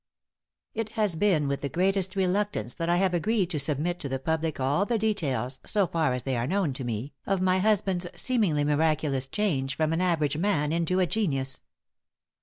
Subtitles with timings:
[0.73, 4.17] It has been with the greatest reluctance that I have agreed to submit to the
[4.17, 8.07] public all the details, so far as they are known to me, of my husband's
[8.19, 11.61] seemingly miraculous change from an average man into a genius.